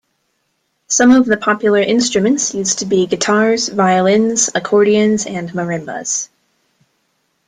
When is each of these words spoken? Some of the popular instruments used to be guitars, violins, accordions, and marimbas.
Some 0.87 1.11
of 1.11 1.27
the 1.27 1.37
popular 1.37 1.77
instruments 1.77 2.55
used 2.55 2.79
to 2.79 2.87
be 2.87 3.05
guitars, 3.05 3.69
violins, 3.69 4.49
accordions, 4.55 5.27
and 5.27 5.53
marimbas. 5.53 6.27